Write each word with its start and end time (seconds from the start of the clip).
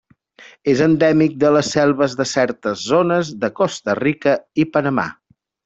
És 0.71 0.79
endèmic 0.85 1.35
de 1.43 1.51
les 1.57 1.69
selves 1.75 2.17
de 2.23 2.27
certes 2.31 2.87
zones 2.95 3.31
de 3.45 3.53
Costa 3.63 3.99
Rica 4.03 4.35
i 4.65 4.67
Panamà. 4.79 5.09